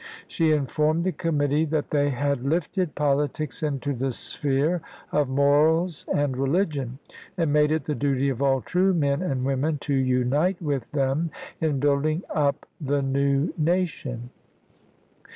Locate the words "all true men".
8.41-9.21